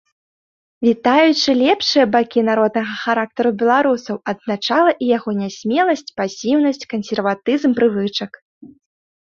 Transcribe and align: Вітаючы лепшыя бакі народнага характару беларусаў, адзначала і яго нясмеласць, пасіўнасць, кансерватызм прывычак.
Вітаючы 0.87 1.49
лепшыя 1.63 2.05
бакі 2.15 2.39
народнага 2.49 2.93
характару 3.03 3.51
беларусаў, 3.61 4.15
адзначала 4.35 4.91
і 5.03 5.13
яго 5.17 5.29
нясмеласць, 5.43 6.05
пасіўнасць, 6.23 6.85
кансерватызм 6.97 7.69
прывычак. 7.81 8.31